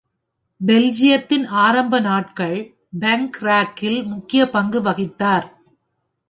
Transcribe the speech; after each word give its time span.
பெல்ஜியத்தின் 0.61 1.45
ஆரம்ப 1.47 1.99
நாட்கள் 1.99 2.57
பங்க் 2.99 3.37
ராக்கில் 3.41 3.99
முக்கிய 4.05 4.49
பங்கு 4.49 4.81
வகித்தார். 4.81 5.47